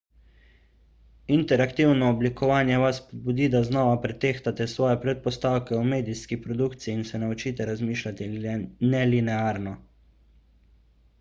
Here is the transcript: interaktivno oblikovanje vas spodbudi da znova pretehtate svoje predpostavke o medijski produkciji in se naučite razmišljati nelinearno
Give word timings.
interaktivno 1.33 2.05
oblikovanje 2.13 2.77
vas 2.83 3.01
spodbudi 3.01 3.49
da 3.55 3.59
znova 3.67 3.99
pretehtate 4.05 4.65
svoje 4.71 4.95
predpostavke 5.03 5.77
o 5.79 5.81
medijski 5.91 6.39
produkciji 6.47 6.97
in 7.01 7.03
se 7.11 7.19
naučite 7.25 7.67
razmišljati 7.71 8.31
nelinearno 8.95 9.75